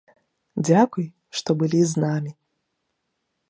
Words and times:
Дзякуй, 0.67 1.05
што 1.41 1.49
былі 1.61 1.81
з 1.91 2.07
намі! 2.07 2.31